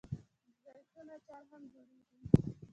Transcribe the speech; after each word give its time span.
د 0.63 0.65
زیتون 0.81 1.07
اچار 1.15 1.43
هم 1.51 1.63
جوړیږي. 1.71 2.19